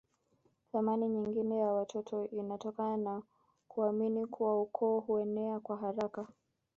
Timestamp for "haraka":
5.77-6.27